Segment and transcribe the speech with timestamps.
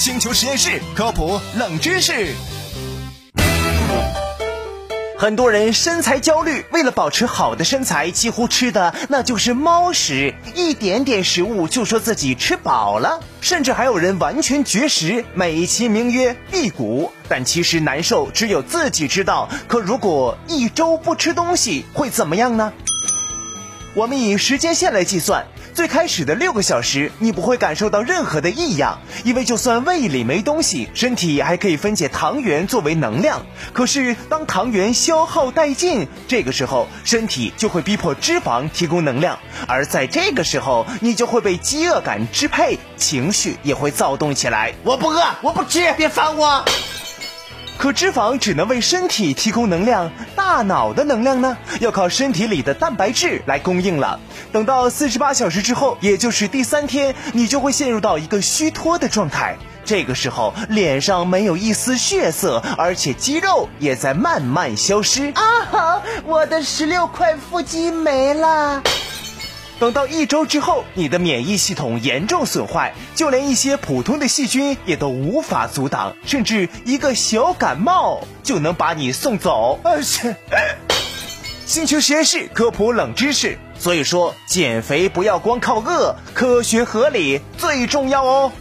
[0.00, 2.34] 星球实验室科普冷知识。
[5.18, 19.50] 很多人身材焦虑，为了保持好的身材，几乎吃的那就是猫食，一点点食物就说自己吃饱了，甚至还有人完全绝食，美其名曰辟谷，但其实难受只有自己知道。
[19.68, 22.72] 可如果一周不吃东西会怎么样呢？
[23.94, 25.44] 我们以时间线来计算。
[25.72, 33.40] 最开始的六个小时，你不会感受到任何的异样，因为就算胃里没东西，身体还可以分解糖原作为能量。
[33.72, 44.74] 可是当糖原消耗殆尽，这个时候身体就会逼迫脂肪提供能量，而在这个时候，你就会被饥饿感支配，情绪也会躁动起来。
[44.84, 46.64] 我不饿，我不吃，别烦我。
[47.80, 54.20] 可脂肪只能为身体提供能量，大脑的能量呢，要靠身体里的蛋白质来供应了。
[54.52, 59.56] 等到四十八小时之后，也就是第三天，你就会陷入到一个虚脱的状态。
[59.82, 65.32] 这个时候，脸上没有一丝血色，而且肌肉也在慢慢消失。
[65.32, 68.82] 啊哈，我的十六块腹肌没了。
[69.80, 79.80] 等到一周之后，你的免疫系统严重损坏，就连一些普通的细菌也都无法阻挡，甚至一个小感冒就能把你送走。
[79.82, 80.36] 而且，
[81.64, 88.52] 星球实验室科普冷知识，所以说减肥不要光靠饿，科学合理最重要哦。